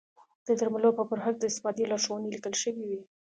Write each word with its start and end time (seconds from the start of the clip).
د 0.47 0.49
درملو 0.59 0.89
پر 0.97 1.05
بکس 1.09 1.35
د 1.39 1.43
استفادې 1.51 1.85
لارښوونې 1.91 2.29
لیکل 2.35 2.53
شوې 2.63 2.83
وي. 2.89 3.01